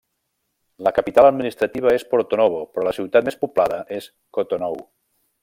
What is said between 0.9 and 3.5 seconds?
capital administrativa és Porto-Novo, però la ciutat més